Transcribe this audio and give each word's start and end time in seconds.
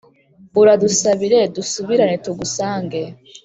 uradusabire 0.61 1.39
dusubirane 1.55 2.15
tugusange 2.25 3.01